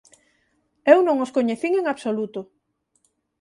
Eu 0.93 0.99
non 1.07 1.17
os 1.25 1.33
coñecín 1.37 1.73
en 1.81 1.85
absoluto. 1.93 2.41